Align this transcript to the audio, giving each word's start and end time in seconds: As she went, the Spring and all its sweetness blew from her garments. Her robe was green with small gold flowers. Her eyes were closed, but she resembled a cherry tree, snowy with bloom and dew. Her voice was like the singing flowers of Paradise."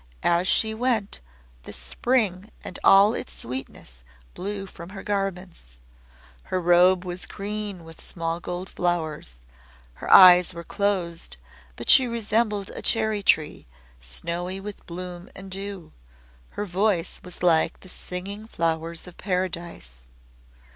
As 0.23 0.47
she 0.47 0.73
went, 0.73 1.19
the 1.61 1.71
Spring 1.73 2.49
and 2.63 2.79
all 2.83 3.13
its 3.13 3.31
sweetness 3.37 4.03
blew 4.33 4.65
from 4.65 4.89
her 4.89 5.03
garments. 5.03 5.77
Her 6.45 6.59
robe 6.59 7.05
was 7.05 7.27
green 7.27 7.83
with 7.83 8.01
small 8.01 8.39
gold 8.39 8.67
flowers. 8.67 9.41
Her 10.01 10.11
eyes 10.11 10.55
were 10.55 10.63
closed, 10.63 11.37
but 11.75 11.87
she 11.87 12.07
resembled 12.07 12.71
a 12.71 12.81
cherry 12.81 13.21
tree, 13.21 13.67
snowy 13.99 14.59
with 14.59 14.87
bloom 14.87 15.29
and 15.35 15.51
dew. 15.51 15.91
Her 16.57 16.65
voice 16.65 17.21
was 17.23 17.43
like 17.43 17.81
the 17.81 17.87
singing 17.87 18.47
flowers 18.47 19.05
of 19.05 19.17
Paradise." 19.17 19.97